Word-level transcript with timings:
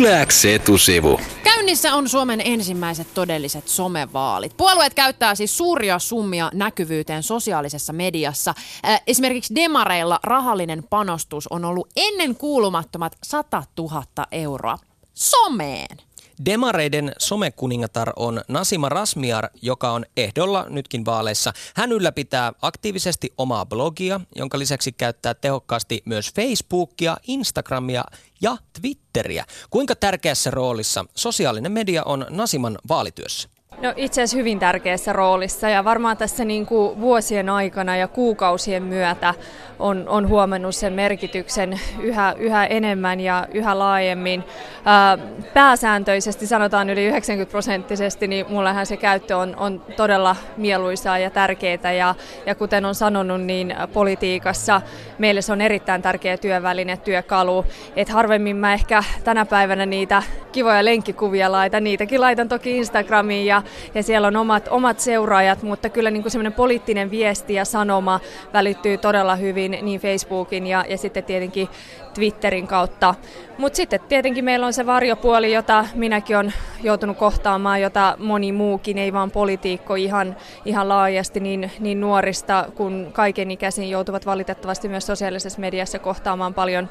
Yläks 0.00 0.44
etusivu. 0.44 1.20
Käynnissä 1.42 1.94
on 1.94 2.08
Suomen 2.08 2.40
ensimmäiset 2.44 3.06
todelliset 3.14 3.68
somevaalit. 3.68 4.56
Puolueet 4.56 4.94
käyttää 4.94 5.34
siis 5.34 5.56
suuria 5.56 5.98
summia 5.98 6.50
näkyvyyteen 6.54 7.22
sosiaalisessa 7.22 7.92
mediassa. 7.92 8.54
Äh, 8.88 9.00
esimerkiksi 9.06 9.54
Demareilla 9.54 10.20
rahallinen 10.22 10.84
panostus 10.90 11.48
on 11.48 11.64
ollut 11.64 11.88
ennen 11.96 12.36
kuulumattomat 12.36 13.16
100 13.22 13.62
000 13.78 14.04
euroa. 14.32 14.78
Someen! 15.14 16.09
Demareiden 16.44 17.12
somekuningatar 17.18 18.12
on 18.16 18.42
Nasima 18.48 18.88
Rasmiar, 18.88 19.48
joka 19.62 19.92
on 19.92 20.04
ehdolla 20.16 20.66
nytkin 20.68 21.04
vaaleissa. 21.04 21.52
Hän 21.74 21.92
ylläpitää 21.92 22.52
aktiivisesti 22.62 23.32
omaa 23.38 23.66
blogia, 23.66 24.20
jonka 24.36 24.58
lisäksi 24.58 24.92
käyttää 24.92 25.34
tehokkaasti 25.34 26.02
myös 26.04 26.32
Facebookia, 26.34 27.16
Instagramia 27.26 28.04
ja 28.40 28.56
Twitteriä. 28.80 29.44
Kuinka 29.70 29.96
tärkeässä 29.96 30.50
roolissa 30.50 31.04
sosiaalinen 31.14 31.72
media 31.72 32.02
on 32.02 32.26
Nasiman 32.30 32.78
vaalityössä? 32.88 33.59
No 33.80 33.92
itse 33.96 34.22
asiassa 34.22 34.36
hyvin 34.36 34.58
tärkeässä 34.58 35.12
roolissa 35.12 35.68
ja 35.68 35.84
varmaan 35.84 36.16
tässä 36.16 36.44
niin 36.44 36.66
kuin 36.66 37.00
vuosien 37.00 37.48
aikana 37.48 37.96
ja 37.96 38.08
kuukausien 38.08 38.82
myötä 38.82 39.34
on, 39.78 40.08
on 40.08 40.28
huomannut 40.28 40.74
sen 40.74 40.92
merkityksen 40.92 41.80
yhä, 42.00 42.34
yhä 42.38 42.66
enemmän 42.66 43.20
ja 43.20 43.46
yhä 43.54 43.78
laajemmin. 43.78 44.44
Ää, 44.84 45.18
pääsääntöisesti 45.54 46.46
sanotaan 46.46 46.90
yli 46.90 47.04
90 47.04 47.50
prosenttisesti, 47.50 48.28
niin 48.28 48.46
mullehan 48.48 48.86
se 48.86 48.96
käyttö 48.96 49.36
on, 49.36 49.56
on 49.56 49.82
todella 49.96 50.36
mieluisaa 50.56 51.18
ja 51.18 51.30
tärkeää 51.30 51.92
ja, 51.98 52.14
ja 52.46 52.54
kuten 52.54 52.84
on 52.84 52.94
sanonut, 52.94 53.40
niin 53.40 53.76
politiikassa 53.92 54.82
meille 55.18 55.42
se 55.42 55.52
on 55.52 55.60
erittäin 55.60 56.02
tärkeä 56.02 56.36
työväline, 56.36 56.96
työkalu. 56.96 57.64
Et 57.96 58.08
harvemmin 58.08 58.56
mä 58.56 58.72
ehkä 58.72 59.04
tänä 59.24 59.44
päivänä 59.44 59.86
niitä 59.86 60.22
kivoja 60.52 60.84
lenkkikuvia 60.84 61.52
laitan, 61.52 61.84
niitäkin 61.84 62.20
laitan 62.20 62.48
toki 62.48 62.76
Instagramiin 62.76 63.46
ja 63.46 63.62
ja 63.94 64.02
siellä 64.02 64.28
on 64.28 64.36
omat, 64.36 64.68
omat 64.70 65.00
seuraajat, 65.00 65.62
mutta 65.62 65.88
kyllä 65.88 66.10
niin 66.10 66.22
kuin 66.22 66.32
semmoinen 66.32 66.52
poliittinen 66.52 67.10
viesti 67.10 67.54
ja 67.54 67.64
sanoma 67.64 68.20
välittyy 68.52 68.98
todella 68.98 69.36
hyvin 69.36 69.78
niin 69.82 70.00
Facebookin 70.00 70.66
ja, 70.66 70.84
ja 70.88 70.98
sitten 70.98 71.24
tietenkin 71.24 71.68
Twitterin 72.14 72.66
kautta. 72.66 73.14
Mutta 73.58 73.76
sitten 73.76 74.00
tietenkin 74.08 74.44
meillä 74.44 74.66
on 74.66 74.72
se 74.72 74.86
varjopuoli, 74.86 75.52
jota 75.52 75.84
minäkin 75.94 76.36
olen 76.36 76.54
joutunut 76.82 77.16
kohtaamaan, 77.16 77.80
jota 77.80 78.16
moni 78.18 78.52
muukin, 78.52 78.98
ei 78.98 79.12
vaan 79.12 79.30
politiikko 79.30 79.94
ihan, 79.94 80.36
ihan 80.64 80.88
laajasti, 80.88 81.40
niin, 81.40 81.70
niin 81.80 82.00
nuorista 82.00 82.66
kuin 82.74 83.12
kaikenikäisiin 83.12 83.90
joutuvat 83.90 84.26
valitettavasti 84.26 84.88
myös 84.88 85.06
sosiaalisessa 85.06 85.60
mediassa 85.60 85.98
kohtaamaan 85.98 86.54
paljon 86.54 86.88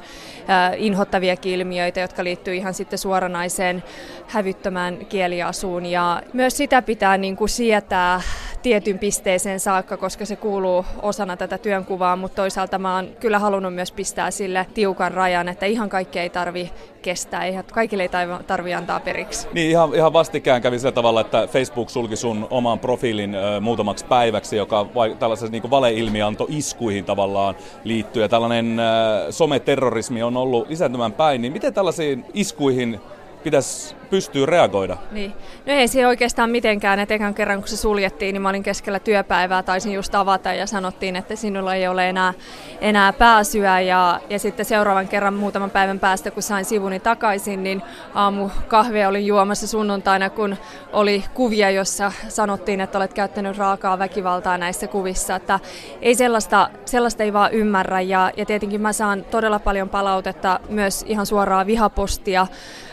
äh, 0.50 0.72
inhottavia 0.76 1.36
ilmiöitä, 1.44 2.00
jotka 2.00 2.24
liittyy 2.24 2.54
ihan 2.54 2.74
sitten 2.74 2.98
suoranaiseen 2.98 3.82
hävyttömään 4.26 5.06
kieliasuun. 5.06 5.86
Ja 5.86 6.22
myös 6.32 6.56
sitä 6.70 6.82
pitää 6.82 7.18
niin 7.18 7.36
kuin 7.36 7.48
sietää 7.48 8.20
tietyn 8.62 8.98
pisteeseen 8.98 9.60
saakka, 9.60 9.96
koska 9.96 10.24
se 10.24 10.36
kuuluu 10.36 10.84
osana 11.02 11.36
tätä 11.36 11.58
työnkuvaa, 11.58 12.16
mutta 12.16 12.36
toisaalta 12.36 12.78
mä 12.78 12.94
oon 12.94 13.08
kyllä 13.20 13.38
halunnut 13.38 13.74
myös 13.74 13.92
pistää 13.92 14.30
sille 14.30 14.66
tiukan 14.74 15.12
rajan, 15.12 15.48
että 15.48 15.66
ihan 15.66 15.88
kaikki 15.88 16.18
ei 16.18 16.30
tarvi 16.30 16.70
kestää, 17.02 17.44
eihän 17.44 17.64
kaikille 17.72 18.02
ei 18.02 18.08
tarvi 18.46 18.74
antaa 18.74 19.00
periksi. 19.00 19.48
Niin 19.52 19.70
ihan, 19.70 19.94
ihan 19.94 20.12
vastikään 20.12 20.62
kävi 20.62 20.78
sillä 20.78 20.92
tavalla, 20.92 21.20
että 21.20 21.46
Facebook 21.46 21.90
sulki 21.90 22.16
sun 22.16 22.46
oman 22.50 22.78
profiilin 22.78 23.34
ö, 23.34 23.60
muutamaksi 23.60 24.04
päiväksi, 24.04 24.56
joka 24.56 24.86
vai, 24.94 25.16
tällaisessa 25.18 25.52
niin 25.52 25.70
valeilmianto 25.70 26.46
iskuihin 26.48 27.04
tavallaan 27.04 27.54
liittyy. 27.84 28.22
Ja 28.22 28.28
tällainen 28.28 28.80
ö, 28.80 29.32
someterrorismi 29.32 30.22
on 30.22 30.36
ollut 30.36 30.68
lisääntymään 30.68 31.12
päin, 31.12 31.42
niin 31.42 31.52
miten 31.52 31.74
tällaisiin 31.74 32.24
iskuihin 32.34 33.00
pitäisi 33.42 33.99
pystyä 34.10 34.46
reagoida. 34.46 34.96
Niin. 35.10 35.32
No 35.66 35.72
ei 35.72 35.88
se 35.88 36.06
oikeastaan 36.06 36.50
mitenkään, 36.50 36.98
että 36.98 37.14
ekan 37.14 37.34
kerran 37.34 37.58
kun 37.58 37.68
se 37.68 37.76
suljettiin, 37.76 38.32
niin 38.32 38.42
mä 38.42 38.48
olin 38.48 38.62
keskellä 38.62 38.98
työpäivää, 38.98 39.62
taisin 39.62 39.92
just 39.92 40.14
avata 40.14 40.52
ja 40.52 40.66
sanottiin, 40.66 41.16
että 41.16 41.36
sinulla 41.36 41.74
ei 41.74 41.88
ole 41.88 42.08
enää, 42.08 42.34
enää 42.80 43.12
pääsyä. 43.12 43.80
Ja, 43.80 44.20
ja 44.30 44.38
sitten 44.38 44.66
seuraavan 44.66 45.08
kerran 45.08 45.34
muutaman 45.34 45.70
päivän 45.70 45.98
päästä, 45.98 46.30
kun 46.30 46.42
sain 46.42 46.64
sivuni 46.64 47.00
takaisin, 47.00 47.62
niin 47.62 47.82
aamu 48.14 48.50
kahvia 48.68 49.08
olin 49.08 49.26
juomassa 49.26 49.66
sunnuntaina, 49.66 50.30
kun 50.30 50.56
oli 50.92 51.24
kuvia, 51.34 51.70
jossa 51.70 52.12
sanottiin, 52.28 52.80
että 52.80 52.98
olet 52.98 53.14
käyttänyt 53.14 53.58
raakaa 53.58 53.98
väkivaltaa 53.98 54.58
näissä 54.58 54.86
kuvissa. 54.86 55.36
Että 55.36 55.60
ei 56.02 56.14
sellaista, 56.14 56.70
sellaista 56.84 57.22
ei 57.22 57.32
vaan 57.32 57.52
ymmärrä 57.52 58.00
ja, 58.00 58.30
ja 58.36 58.46
tietenkin 58.46 58.80
mä 58.80 58.92
saan 58.92 59.24
todella 59.24 59.58
paljon 59.58 59.88
palautetta, 59.88 60.60
myös 60.68 61.04
ihan 61.08 61.26
suoraa 61.26 61.66
vihapostia, 61.66 62.46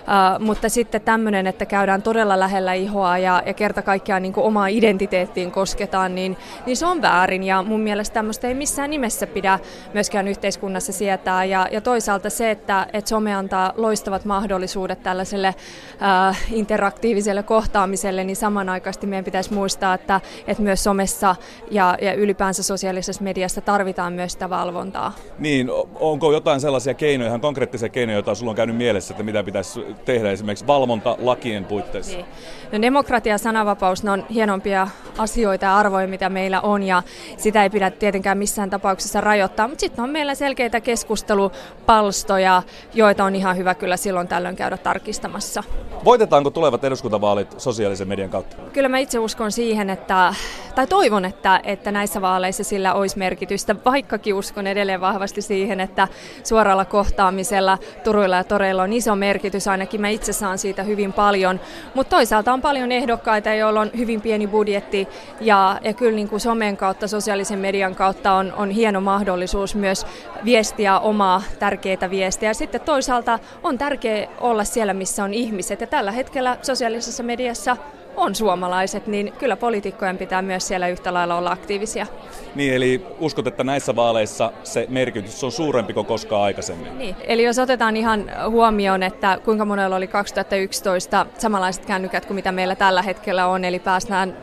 Uh, 0.08 0.46
mutta 0.46 0.70
sitten 0.70 1.02
tämmöinen, 1.08 1.48
että 1.48 1.66
käydään 1.66 2.02
todella 2.02 2.40
lähellä 2.40 2.74
ihoa 2.74 3.18
ja, 3.18 3.44
ja 3.46 3.54
kerta 3.54 3.82
kaikkiaan 3.82 4.22
niin 4.22 4.34
omaa 4.36 4.68
identiteettiin 4.68 5.52
kosketaan, 5.52 6.16
niin, 6.16 6.38
niin 6.66 6.78
se 6.78 6.86
on 6.86 7.02
väärin 7.02 7.44
ja 7.44 7.64
mun 7.64 7.80
mielestä 7.82 8.14
tämmöistä 8.14 8.48
ei 8.48 8.54
missään 8.54 8.90
nimessä 8.90 9.28
pidä 9.28 9.60
myöskään 9.94 10.28
yhteiskunnassa 10.28 10.94
sietää. 10.94 11.46
Ja, 11.46 11.68
ja 11.72 11.82
toisaalta 11.82 12.30
se, 12.30 12.52
että, 12.52 12.88
että 12.94 13.10
some 13.10 13.36
antaa 13.36 13.74
loistavat 13.78 14.26
mahdollisuudet 14.26 15.04
tällaiselle 15.04 15.56
uh, 15.94 16.36
interaktiiviselle 16.52 17.44
kohtaamiselle, 17.44 18.24
niin 18.24 18.36
samanaikaisesti 18.36 19.08
meidän 19.08 19.26
pitäisi 19.26 19.54
muistaa, 19.54 19.94
että, 19.94 20.22
että 20.48 20.64
myös 20.64 20.84
somessa 20.84 21.36
ja, 21.72 21.98
ja 22.02 22.14
ylipäänsä 22.14 22.64
sosiaalisessa 22.64 23.24
mediassa 23.24 23.62
tarvitaan 23.62 24.14
myös 24.14 24.32
sitä 24.32 24.50
valvontaa. 24.50 25.14
Niin, 25.40 25.70
onko 26.00 26.32
jotain 26.32 26.62
sellaisia 26.62 26.94
keinoja, 26.94 27.28
ihan 27.28 27.42
konkreettisia 27.42 27.90
keinoja, 27.90 28.16
joita 28.16 28.36
sulla 28.36 28.50
on 28.50 28.56
käynyt 28.56 28.76
mielessä, 28.76 29.14
että 29.14 29.24
mitä 29.24 29.44
pitäisi 29.44 29.86
tehdä 30.06 30.32
esimerkiksi 30.32 30.68
valvontalakien 31.06 31.66
puitteissa? 31.66 32.18
Niin. 32.18 32.26
No, 32.72 32.82
demokratia 32.82 33.34
ja 33.34 33.38
sananvapaus 33.38 34.04
ne 34.04 34.12
on 34.12 34.26
hienompia 34.30 34.88
asioita 35.18 35.66
ja 35.66 35.78
arvoja, 35.78 36.08
mitä 36.08 36.30
meillä 36.30 36.62
on, 36.62 36.84
ja 36.84 37.04
sitä 37.38 37.64
ei 37.64 37.70
pidä 37.70 37.92
tietenkään 37.92 38.38
missään 38.38 38.70
tapauksessa 38.70 39.22
rajoittaa. 39.22 39.68
Mutta 39.68 39.80
sitten 39.80 40.04
on 40.04 40.10
meillä 40.10 40.36
selkeitä 40.36 40.82
keskustelupalstoja, 40.82 42.64
joita 42.94 43.24
on 43.24 43.36
ihan 43.36 43.58
hyvä 43.58 43.76
kyllä 43.76 43.98
silloin 43.98 44.28
tällöin 44.28 44.56
käydä 44.56 44.78
tarkistamassa. 44.78 45.64
Voitetaanko 46.06 46.50
tulevat 46.50 46.84
eduskuntavaalit 46.84 47.56
sosiaalisen 47.58 48.08
median 48.08 48.30
kautta? 48.30 48.58
Kyllä 48.74 48.90
mä 48.90 48.98
itse 48.98 49.20
uskon 49.20 49.52
siihen, 49.52 49.90
että, 49.90 50.34
tai 50.76 50.88
toivon, 50.88 51.26
että, 51.26 51.60
että 51.64 51.92
näissä 51.92 52.22
vaaleissa 52.22 52.64
sillä 52.64 52.94
olisi 52.94 53.18
merkitystä, 53.18 53.76
vaikkakin 53.86 54.34
uskon 54.34 54.68
edelleen 54.68 55.02
vahvasti 55.02 55.42
siihen, 55.42 55.80
että 55.80 56.08
suoralla 56.44 56.86
kohtaamisella 56.86 57.78
Turuilla 58.04 58.36
ja 58.36 58.44
Toreilla 58.44 58.84
on 58.84 58.94
iso 58.94 59.16
merkitys, 59.16 59.68
ainakin 59.68 60.02
mä 60.02 60.10
itse 60.10 60.34
saan 60.34 60.58
siitä 60.58 60.84
hyvin 60.88 61.14
paljon, 61.14 61.60
mutta 61.94 62.16
toisaalta 62.16 62.54
on 62.54 62.62
paljon 62.62 62.92
ehdokkaita, 62.92 63.54
joilla 63.54 63.82
on 63.82 63.92
hyvin 63.98 64.22
pieni 64.22 64.48
budjetti 64.48 65.08
ja, 65.42 65.80
ja 65.84 65.94
kyllä 65.94 66.16
niin 66.16 66.30
kuin 66.30 66.40
somen 66.40 66.78
kautta, 66.78 67.08
sosiaalisen 67.08 67.60
median 67.60 67.96
kautta 67.96 68.34
on, 68.34 68.54
on 68.54 68.70
hieno 68.70 69.02
mahdollisuus 69.02 69.76
myös 69.76 70.06
viestiä 70.46 71.00
omaa 71.00 71.42
tärkeitä 71.60 72.10
viestiä. 72.10 72.54
Sitten 72.54 72.82
toisaalta 72.82 73.40
on 73.64 73.78
tärkeää 73.78 74.28
olla 74.40 74.64
siellä, 74.64 74.94
missä 74.94 75.24
on 75.24 75.34
ihmiset 75.34 75.82
ja 75.82 75.88
tällä 75.88 76.12
hetkellä 76.12 76.58
sosiaalisessa 76.62 77.24
mediassa 77.24 77.78
on 78.18 78.36
suomalaiset, 78.36 79.08
niin 79.08 79.34
kyllä 79.40 79.56
poliitikkojen 79.56 80.18
pitää 80.18 80.42
myös 80.42 80.68
siellä 80.68 80.88
yhtä 80.88 81.14
lailla 81.14 81.36
olla 81.36 81.52
aktiivisia. 81.52 82.08
Niin, 82.56 82.74
eli 82.74 83.06
uskot, 83.20 83.48
että 83.48 83.64
näissä 83.64 83.96
vaaleissa 83.96 84.52
se 84.64 84.86
merkitys 84.90 85.44
on 85.44 85.52
suurempi 85.52 85.94
kuin 85.94 86.06
koskaan 86.06 86.42
aikaisemmin? 86.42 86.98
Niin, 86.98 87.16
eli 87.24 87.44
jos 87.44 87.60
otetaan 87.60 87.98
ihan 87.98 88.32
huomioon, 88.50 89.04
että 89.04 89.38
kuinka 89.46 89.66
monella 89.66 89.96
oli 89.96 90.08
2011 90.08 91.26
samanlaiset 91.38 91.86
kännykät 91.86 92.26
kuin 92.26 92.36
mitä 92.36 92.52
meillä 92.52 92.76
tällä 92.76 93.02
hetkellä 93.02 93.48
on, 93.48 93.66
eli 93.66 93.80
päästään 93.80 94.38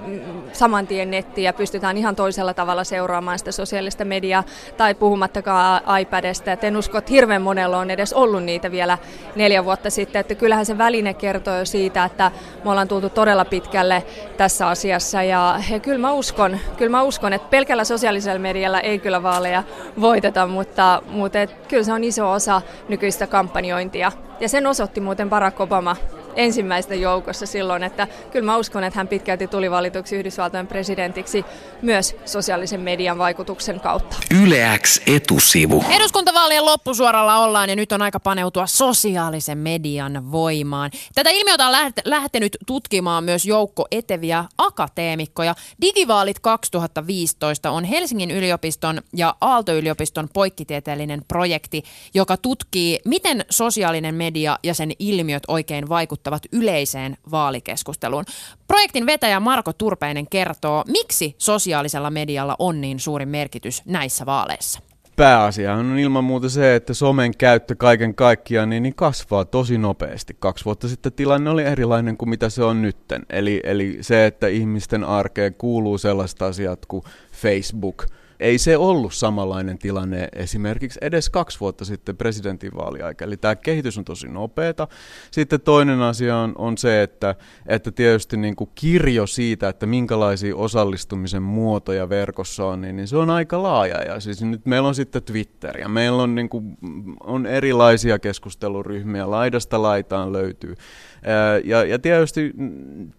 saman 0.53 0.87
tien 0.87 1.11
nettiin 1.11 1.45
ja 1.45 1.53
pystytään 1.53 1.97
ihan 1.97 2.17
toisella 2.17 2.55
tavalla 2.55 2.85
seuraamaan 2.85 3.39
sitä 3.39 3.53
sosiaalista 3.53 4.05
mediaa, 4.05 4.45
tai 4.77 4.95
puhumattakaan 4.95 6.01
iPadista, 6.01 6.53
että 6.53 6.67
en 6.67 6.77
usko, 6.77 6.99
että 6.99 7.11
hirveän 7.11 7.43
monella 7.43 7.79
on 7.79 7.91
edes 7.91 8.12
ollut 8.12 8.43
niitä 8.43 8.70
vielä 8.70 8.99
neljä 9.37 9.65
vuotta 9.65 9.91
sitten, 9.91 10.20
että 10.20 10.35
kyllähän 10.35 10.67
se 10.67 10.79
väline 10.79 11.15
kertoo 11.15 11.59
jo 11.59 11.65
siitä, 11.65 12.05
että 12.05 12.31
me 12.65 12.70
ollaan 12.70 12.88
tultu 12.88 13.11
todella 13.11 13.44
pitkälle 13.44 13.63
pitkälle 13.64 14.05
tässä 14.37 14.69
asiassa. 14.69 15.22
Ja, 15.22 15.61
ja 15.70 15.81
kyllä, 15.81 15.99
mä 15.99 16.12
uskon, 16.12 16.58
kyllä 16.76 16.90
mä 16.90 17.02
uskon, 17.02 17.32
että 17.32 17.49
pelkällä 17.49 17.84
sosiaalisella 17.84 18.38
medialla 18.38 18.81
ei 18.81 18.99
kyllä 18.99 19.22
vaaleja 19.22 19.62
voiteta, 20.00 20.46
mutta, 20.46 21.02
mutta 21.06 21.40
et, 21.40 21.55
kyllä 21.69 21.82
se 21.82 21.93
on 21.93 22.05
iso 22.05 22.32
osa 22.32 22.62
nykyistä 22.88 23.26
kampanjointia. 23.26 24.12
Ja 24.40 24.49
sen 24.49 24.66
osoitti 24.66 25.00
muuten 25.00 25.31
Barack 25.31 25.61
Obama 25.61 25.96
ensimmäisten 26.36 27.00
joukossa 27.00 27.46
silloin, 27.46 27.82
että 27.82 28.08
kyllä 28.31 28.46
mä 28.46 28.56
uskon, 28.56 28.84
että 28.84 28.98
hän 28.98 29.08
pitkälti 29.08 29.46
tuli 29.46 29.70
valituksi 29.70 30.16
Yhdysvaltojen 30.16 30.66
presidentiksi 30.66 31.44
myös 31.82 32.16
sosiaalisen 32.25 32.81
median 32.81 33.19
vaikutuksen 33.19 33.81
kautta. 33.81 34.16
Yleäks 34.42 35.00
etusivu. 35.06 35.84
Eduskuntavaalien 35.90 36.64
loppusuoralla 36.64 37.38
ollaan 37.38 37.70
ja 37.70 37.76
nyt 37.76 37.92
on 37.92 38.02
aika 38.02 38.20
paneutua 38.20 38.66
sosiaalisen 38.66 39.58
median 39.58 40.32
voimaan. 40.32 40.90
Tätä 41.14 41.31
ilmiötä 41.31 41.66
on 41.66 41.72
lähtenyt 42.04 42.56
tutkimaan 42.66 43.25
myös 43.25 43.44
joukko 43.44 43.86
eteviä 43.90 44.44
akateemikkoja. 44.58 45.54
Digivaalit 45.81 46.40
2015 46.40 47.70
on 47.70 47.84
Helsingin 47.84 48.31
yliopiston 48.31 49.00
ja 49.16 49.34
Aalto-yliopiston 49.40 50.28
poikkitieteellinen 50.32 51.22
projekti, 51.28 51.82
joka 52.14 52.36
tutkii, 52.36 52.98
miten 53.04 53.44
sosiaalinen 53.50 54.14
media 54.14 54.58
ja 54.62 54.75
sen 54.75 54.92
ilmiöt 54.98 55.42
oikein 55.48 55.88
vaikuttavat 55.88 56.24
yleiseen 56.53 57.17
vaalikeskusteluun. 57.31 58.25
Projektin 58.67 59.06
vetäjä 59.06 59.41
Marko 59.41 59.73
Turpeinen 59.73 60.26
kertoo, 60.29 60.85
miksi 60.88 61.35
sosiaalisella 61.38 62.11
medialla 62.11 62.56
on 62.59 62.81
niin 62.81 63.00
suuri 63.00 63.26
merkitys 63.26 63.82
näissä 63.85 64.26
vaaleissa 64.26 64.81
pääasia 65.17 65.75
on 65.75 65.99
ilman 65.99 66.25
muuta 66.25 66.49
se, 66.49 66.75
että 66.75 66.94
somen 66.94 67.37
käyttö 67.37 67.75
kaiken 67.75 68.15
kaikkiaan 68.15 68.71
niin, 68.71 68.82
niin 68.82 68.94
kasvaa 68.94 69.44
tosi 69.44 69.79
nopeasti. 69.79 70.37
Kaksi 70.38 70.65
vuotta 70.65 70.88
sitten 70.88 71.12
tilanne 71.12 71.50
oli 71.50 71.62
erilainen 71.62 72.17
kuin 72.17 72.29
mitä 72.29 72.49
se 72.49 72.65
on 72.65 72.82
nytten. 72.82 73.23
Eli, 73.31 73.61
eli 73.65 73.99
se, 74.00 74.27
että 74.27 74.47
ihmisten 74.47 75.05
arkeen 75.05 75.55
kuuluu 75.55 75.99
sellaiset 75.99 76.43
asiat 76.43 76.87
kuin 76.87 77.05
Facebook– 77.32 78.06
ei 78.40 78.58
se 78.58 78.76
ollut 78.76 79.14
samanlainen 79.14 79.78
tilanne 79.78 80.28
esimerkiksi 80.32 80.98
edes 81.02 81.31
kaksi 81.31 81.60
vuotta 81.60 81.84
sitten 81.84 82.16
presidentinvaaliaika. 82.16 83.25
Eli 83.25 83.36
tämä 83.36 83.56
kehitys 83.56 83.98
on 83.98 84.04
tosi 84.04 84.28
nopeata. 84.28 84.88
Sitten 85.31 85.60
toinen 85.60 86.02
asia 86.02 86.36
on, 86.36 86.52
on 86.58 86.78
se, 86.78 87.02
että, 87.02 87.34
että 87.66 87.90
tietysti 87.90 88.36
niin 88.36 88.56
kuin 88.56 88.70
kirjo 88.75 89.26
siitä, 89.26 89.69
että 89.69 89.86
minkälaisia 89.86 90.56
osallistumisen 90.56 91.42
muotoja 91.42 92.08
verkossa 92.08 92.66
on, 92.66 92.81
niin, 92.81 92.96
niin 92.96 93.08
se 93.08 93.16
on 93.16 93.31
aika 93.31 93.62
laaja. 93.62 94.02
Ja 94.02 94.20
siis 94.20 94.42
nyt 94.42 94.66
meillä 94.66 94.88
on 94.88 94.94
sitten 94.94 95.22
Twitter 95.22 95.78
ja 95.78 95.88
meillä 95.88 96.22
on, 96.22 96.34
niin 96.34 96.48
kuin, 96.48 96.76
on 97.20 97.46
erilaisia 97.46 98.19
keskusteluryhmiä, 98.19 99.31
laidasta 99.31 99.82
laitaan 99.82 100.32
löytyy. 100.32 100.75
Ja, 101.64 101.84
ja 101.84 101.98
tietysti 101.98 102.52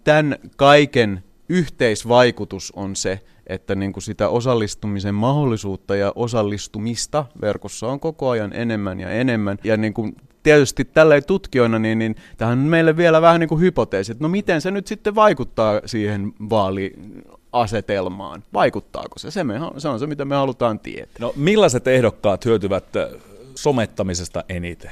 tämän 0.03 0.35
kaiken 0.55 1.23
yhteisvaikutus 1.49 2.71
on 2.75 2.95
se, 2.95 3.19
että 3.47 3.75
niin 3.75 3.93
kuin 3.93 4.03
sitä 4.03 4.29
osallistumisen 4.29 5.15
mahdollisuutta 5.15 5.95
ja 5.95 6.11
osallistumista 6.15 7.25
verkossa 7.41 7.87
on 7.87 7.99
koko 7.99 8.29
ajan 8.29 8.53
enemmän 8.53 8.99
ja 8.99 9.09
enemmän. 9.09 9.57
Ja 9.63 9.77
niin 9.77 9.93
kuin 9.93 10.15
tietysti 10.43 10.85
tällä 10.85 11.21
tutkijoina, 11.21 11.79
niin, 11.79 11.99
niin 11.99 12.15
tähän 12.37 12.59
on 12.59 12.65
meille 12.65 12.97
vielä 12.97 13.21
vähän 13.21 13.39
niin 13.39 13.49
kuin 13.49 13.61
hypoteesi, 13.61 14.11
että 14.11 14.23
no 14.23 14.29
miten 14.29 14.61
se 14.61 14.71
nyt 14.71 14.87
sitten 14.87 15.15
vaikuttaa 15.15 15.81
siihen 15.85 16.33
vaaliasetelmaan? 16.49 18.43
Vaikuttaako 18.53 19.19
se? 19.19 19.31
Se, 19.31 19.43
me, 19.43 19.53
se 19.77 19.87
on 19.87 19.99
se, 19.99 20.07
mitä 20.07 20.25
me 20.25 20.35
halutaan 20.35 20.79
tietää. 20.79 21.15
No 21.19 21.33
millaiset 21.35 21.87
ehdokkaat 21.87 22.45
hyötyvät 22.45 22.95
äh, 22.95 23.07
somettamisesta 23.55 24.43
eniten? 24.49 24.91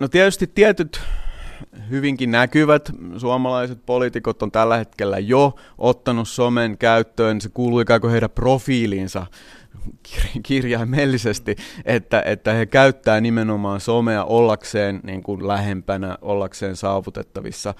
No 0.00 0.08
tietysti 0.08 0.46
tietyt 0.46 1.00
hyvinkin 1.90 2.30
näkyvät 2.30 2.90
suomalaiset 3.16 3.78
poliitikot 3.86 4.42
on 4.42 4.52
tällä 4.52 4.76
hetkellä 4.76 5.18
jo 5.18 5.54
ottanut 5.78 6.28
somen 6.28 6.78
käyttöön. 6.78 7.40
Se 7.40 7.48
kuuluu 7.48 7.80
ikään 7.80 8.00
kuin 8.00 8.10
heidän 8.10 8.30
profiiliinsa 8.30 9.26
kirjaimellisesti, 10.42 11.56
että, 11.84 12.22
että 12.26 12.52
he 12.52 12.66
käyttää 12.66 13.20
nimenomaan 13.20 13.80
somea 13.80 14.24
ollakseen 14.24 15.00
niin 15.02 15.22
kuin 15.22 15.48
lähempänä, 15.48 16.18
ollakseen 16.22 16.76
saavutettavissa. 16.76 17.74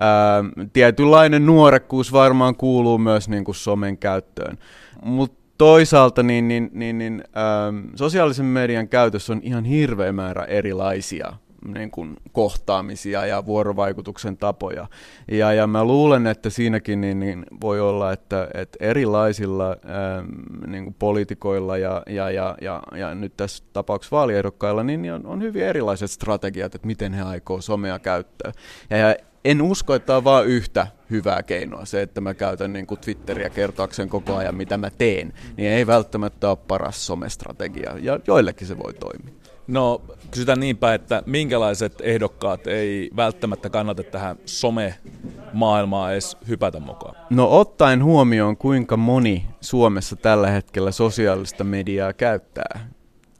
Ää, 0.00 0.44
tietynlainen 0.72 1.46
nuorekkuus 1.46 2.12
varmaan 2.12 2.56
kuuluu 2.56 2.98
myös 2.98 3.28
niin 3.28 3.44
kuin 3.44 3.54
somen 3.54 3.98
käyttöön. 3.98 4.58
Mutta 5.02 5.38
toisaalta 5.58 6.22
niin, 6.22 6.48
niin, 6.48 6.70
niin, 6.72 6.98
niin, 6.98 7.24
ää, 7.34 7.72
sosiaalisen 7.94 8.46
median 8.46 8.88
käytössä 8.88 9.32
on 9.32 9.40
ihan 9.42 9.64
hirveä 9.64 10.12
määrä 10.12 10.44
erilaisia 10.44 11.32
niin 11.64 11.90
kuin 11.90 12.16
kohtaamisia 12.32 13.26
ja 13.26 13.46
vuorovaikutuksen 13.46 14.36
tapoja. 14.36 14.86
Ja, 15.30 15.52
ja 15.52 15.66
mä 15.66 15.84
luulen, 15.84 16.26
että 16.26 16.50
siinäkin 16.50 17.00
niin, 17.00 17.20
niin 17.20 17.46
voi 17.60 17.80
olla, 17.80 18.12
että, 18.12 18.48
että 18.54 18.78
erilaisilla 18.80 19.68
ää, 19.68 20.24
niin 20.66 20.84
kuin 20.84 20.96
poliitikoilla 20.98 21.76
ja, 21.76 22.02
ja, 22.06 22.30
ja, 22.30 22.56
ja, 22.60 22.82
ja 22.96 23.14
nyt 23.14 23.36
tässä 23.36 23.64
tapauksessa 23.72 24.16
vaaliehdokkailla 24.16 24.82
niin 24.82 25.12
on, 25.12 25.26
on 25.26 25.42
hyvin 25.42 25.62
erilaiset 25.62 26.10
strategiat, 26.10 26.74
että 26.74 26.86
miten 26.86 27.12
he 27.12 27.22
aikoo 27.22 27.60
somea 27.60 27.98
käyttää. 27.98 28.52
Ja, 28.90 28.96
ja 28.96 29.16
en 29.44 29.62
usko, 29.62 29.94
että 29.94 30.16
on 30.16 30.24
vain 30.24 30.46
yhtä 30.46 30.86
hyvää 31.10 31.42
keinoa. 31.42 31.84
Se, 31.84 32.02
että 32.02 32.20
mä 32.20 32.34
käytän 32.34 32.72
niin 32.72 32.86
kuin 32.86 33.00
Twitteriä 33.00 33.50
kertoakseen 33.50 34.08
koko 34.08 34.36
ajan, 34.36 34.54
mitä 34.54 34.78
mä 34.78 34.90
teen, 34.90 35.32
niin 35.56 35.70
ei 35.70 35.86
välttämättä 35.86 36.50
ole 36.50 36.58
paras 36.68 37.06
somestrategia. 37.06 37.94
Ja 38.00 38.20
joillekin 38.26 38.66
se 38.66 38.78
voi 38.78 38.94
toimia. 38.94 39.34
No 39.68 40.00
kysytään 40.30 40.60
niinpä, 40.60 40.94
että 40.94 41.22
minkälaiset 41.26 42.00
ehdokkaat 42.00 42.66
ei 42.66 43.10
välttämättä 43.16 43.70
kannata 43.70 44.02
tähän 44.02 44.36
some-maailmaan 44.44 46.12
edes 46.12 46.36
hypätä 46.48 46.80
mukaan? 46.80 47.14
No 47.30 47.58
ottaen 47.58 48.04
huomioon, 48.04 48.56
kuinka 48.56 48.96
moni 48.96 49.46
Suomessa 49.60 50.16
tällä 50.16 50.50
hetkellä 50.50 50.92
sosiaalista 50.92 51.64
mediaa 51.64 52.12
käyttää 52.12 52.88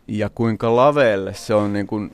ja 0.08 0.30
kuinka 0.30 0.76
laveelle 0.76 1.34
se 1.34 1.54
on 1.54 1.72
niin 1.72 1.86
kuin 1.86 2.10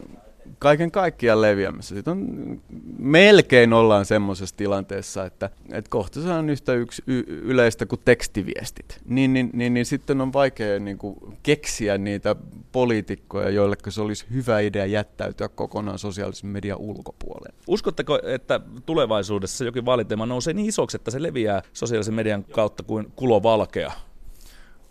kaiken 0.65 0.91
kaikkiaan 0.91 1.43
leviämässä. 1.43 1.95
Sitten 1.95 2.13
on, 2.13 2.61
melkein 2.99 3.73
ollaan 3.73 4.05
semmoisessa 4.05 4.57
tilanteessa, 4.57 5.25
että, 5.25 5.51
että 5.73 5.89
kohta 5.89 6.23
se 6.23 6.29
on 6.29 6.51
yhtä 6.51 6.73
yksi 6.73 7.03
y- 7.07 7.25
yleistä 7.27 7.87
kuin 7.87 8.01
tekstiviestit. 8.05 9.01
Niin, 9.05 9.33
niin, 9.33 9.51
niin, 9.53 9.75
niin 9.75 9.87
sitten 9.87 10.21
on 10.21 10.33
vaikea 10.33 10.81
niin 10.81 10.99
kuin, 10.99 11.17
keksiä 11.43 11.99
niitä 11.99 12.37
poliitikkoja, 12.73 13.51
joille 13.51 13.77
se 13.89 14.01
olisi 14.01 14.27
hyvä 14.33 14.61
idea 14.61 14.87
jättäytyä 14.87 15.49
kokonaan 15.49 15.99
sosiaalisen 15.99 16.51
median 16.51 16.79
ulkopuolelle. 16.79 17.59
Uskotteko, 17.67 18.19
että 18.23 18.61
tulevaisuudessa 18.87 19.65
jokin 19.65 19.85
vaaliteema 19.85 20.27
nousee 20.27 20.55
niin 20.55 20.69
isoksi, 20.69 20.97
että 20.97 21.11
se 21.11 21.23
leviää 21.23 21.63
sosiaalisen 21.73 22.15
median 22.15 22.45
kautta 22.45 22.83
kuin 22.83 23.13
kulovalkea? 23.17 23.93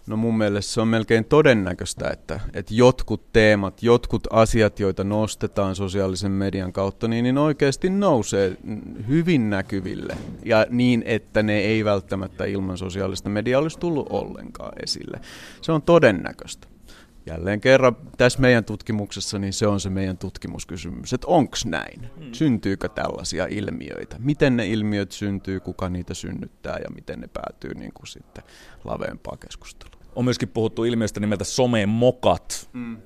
No 0.08 0.18
mun 0.18 0.38
mielestä 0.38 0.74
se 0.74 0.82
on 0.82 0.88
melkein 0.88 1.26
todennäköistä, 1.26 2.10
että, 2.10 2.40
että 2.54 2.74
jotkut 2.74 3.34
teemat, 3.34 3.84
jotkut 3.84 4.28
asiat, 4.30 4.80
joita 4.80 5.04
nostetaan 5.04 5.76
sosiaalisen 5.76 6.32
median 6.32 6.74
kautta, 6.74 7.08
niin, 7.08 7.24
niin 7.24 7.38
oikeasti 7.38 7.90
nousee 7.90 8.58
hyvin 9.08 9.50
näkyville. 9.50 10.18
Ja 10.46 10.66
niin, 10.70 11.04
että 11.06 11.44
ne 11.44 11.60
ei 11.60 11.86
välttämättä 11.86 12.46
ilman 12.46 12.78
sosiaalista 12.78 13.30
mediaa 13.30 13.62
olisi 13.62 13.80
tullut 13.80 14.08
ollenkaan 14.10 14.74
esille. 14.84 15.20
Se 15.62 15.72
on 15.72 15.82
todennäköistä 15.82 16.73
jälleen 17.25 17.62
kerran 17.62 17.96
tässä 18.18 18.40
meidän 18.40 18.66
tutkimuksessa, 18.66 19.40
niin 19.40 19.54
se 19.54 19.68
on 19.68 19.80
se 19.80 19.90
meidän 19.90 20.18
tutkimuskysymys, 20.18 21.14
että 21.14 21.28
onko 21.28 21.58
näin? 21.66 22.10
Hmm. 22.20 22.34
Syntyykö 22.34 22.90
tällaisia 22.90 23.48
ilmiöitä? 23.50 24.16
Miten 24.20 24.58
ne 24.58 24.68
ilmiöt 24.68 25.12
syntyy, 25.12 25.60
kuka 25.60 25.90
niitä 25.90 26.14
synnyttää 26.14 26.78
ja 26.84 26.90
miten 26.96 27.20
ne 27.20 27.28
päätyy 27.28 27.74
niin 27.74 27.94
kuin 27.94 28.08
sitten 28.08 28.44
laveempaan 28.84 29.38
keskusteluun? 29.38 30.04
On 30.16 30.25
myöskin 30.25 30.50
puhuttu 30.50 30.84
ilmiöstä 30.84 31.20
nimeltä 31.20 31.44
somemokat. 31.44 32.70
Hmm 32.74 32.98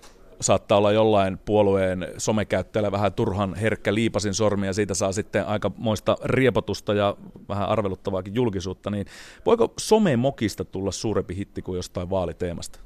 saattaa 0.42 0.78
olla 0.78 0.92
jollain 0.92 1.38
puolueen 1.38 2.08
somekäyttäjällä 2.18 2.92
vähän 2.92 3.14
turhan 3.14 3.56
herkkä 3.56 3.94
liipasin 3.94 4.34
sormi 4.34 4.66
ja 4.66 4.74
siitä 4.74 4.94
saa 4.94 5.12
sitten 5.12 5.48
aika 5.48 5.72
moista 5.78 6.18
riepotusta 6.24 6.94
ja 6.94 7.18
vähän 7.50 7.70
arveluttavaakin 7.70 8.36
julkisuutta, 8.36 8.90
niin 8.90 9.06
voiko 9.46 9.74
somemokista 9.80 10.66
tulla 10.66 10.92
suurempi 10.92 11.36
hitti 11.36 11.62
kuin 11.62 11.76
jostain 11.76 12.10
vaaliteemasta? 12.10 12.80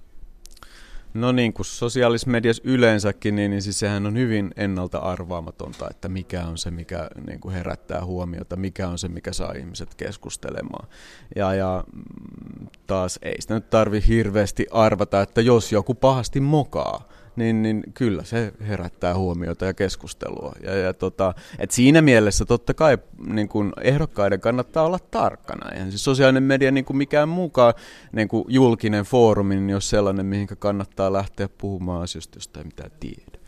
No 1.14 1.32
niin 1.32 1.54
kuin 1.54 1.66
sosiaalisessa 1.66 2.30
mediassa 2.30 2.64
yleensäkin, 2.66 3.36
niin, 3.36 3.52
niin 3.52 3.62
siis 3.62 3.80
sehän 3.80 4.06
on 4.06 4.18
hyvin 4.18 4.52
ennalta 4.56 4.98
arvaamatonta, 4.98 5.88
että 5.90 6.10
mikä 6.10 6.46
on 6.46 6.58
se, 6.58 6.72
mikä 6.72 7.10
niin 7.28 7.40
kuin 7.40 7.54
herättää 7.54 8.06
huomiota, 8.06 8.56
mikä 8.56 8.88
on 8.88 9.00
se, 9.00 9.08
mikä 9.08 9.34
saa 9.34 9.52
ihmiset 9.52 9.96
keskustelemaan. 9.96 10.88
Ja, 11.36 11.54
ja 11.54 11.84
mm, 11.94 12.68
taas 12.88 13.20
ei 13.22 13.42
sitä 13.42 13.54
nyt 13.54 13.70
tarvi 13.70 14.04
hirveästi 14.08 14.68
arvata, 14.72 15.22
että 15.22 15.42
jos 15.42 15.72
joku 15.72 15.94
pahasti 15.94 16.40
mokaa, 16.40 17.10
niin, 17.36 17.62
niin 17.62 17.84
kyllä 17.94 18.24
se 18.24 18.54
herättää 18.68 19.16
huomiota 19.16 19.66
ja 19.66 19.74
keskustelua. 19.74 20.54
Ja, 20.64 20.76
ja 20.76 20.94
tota, 20.94 21.34
et 21.60 21.72
siinä 21.72 22.02
mielessä 22.02 22.46
totta 22.46 22.74
kai 22.74 22.98
niin 23.28 23.50
kun 23.50 23.74
ehdokkaiden 23.82 24.40
kannattaa 24.40 24.86
olla 24.86 25.00
tarkkana. 25.12 25.72
Eihän 25.72 25.92
siis 25.92 26.04
sosiaalinen 26.04 26.44
media 26.44 26.72
niin 26.72 26.86
kuin 26.86 26.98
mikään 26.98 27.30
mukaan 27.30 27.74
niin 28.12 28.28
kuin 28.28 28.46
julkinen 28.48 29.06
foorumi, 29.06 29.56
niin 29.56 29.70
jos 29.70 29.90
sellainen, 29.90 30.26
mihin 30.26 30.48
kannattaa 30.60 31.14
lähteä 31.14 31.50
puhumaan 31.58 32.04
asioista, 32.04 32.38
josta 32.38 32.60
ei 32.60 32.66
mitään 32.66 32.92
tiedä. 33.00 33.40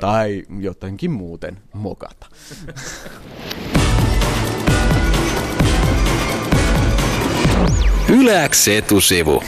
Tai 0.00 0.42
jotenkin 0.60 1.10
muuten 1.10 1.58
mokata. 1.72 2.26
Yläks 8.08 8.68
etusivu. 8.68 9.42